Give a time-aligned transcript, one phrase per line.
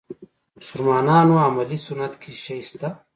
[0.57, 2.89] مسلمانانو عملي سنت کې شی شته.